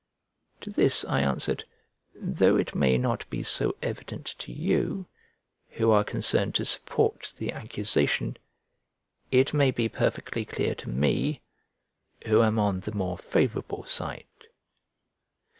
To 0.61 0.71
this 0.71 1.05
I 1.05 1.19
answered, 1.19 1.63
"Though 2.15 2.55
it 2.55 2.73
may 2.73 2.97
not 2.97 3.29
be 3.29 3.43
so 3.43 3.75
evident 3.83 4.25
to 4.39 4.51
you, 4.51 5.05
who 5.69 5.91
are 5.91 6.03
concerned 6.03 6.55
to 6.55 6.65
support 6.65 7.31
the 7.37 7.51
accusation, 7.51 8.37
it 9.29 9.53
may 9.53 9.69
be 9.69 9.87
perfectly 9.87 10.43
clear 10.43 10.73
to 10.73 10.89
me, 10.89 11.41
who 12.25 12.41
am 12.41 12.57
on 12.57 12.79
the 12.79 12.95
more 12.95 13.15
favourable 13.19 13.83
side." 13.83 14.25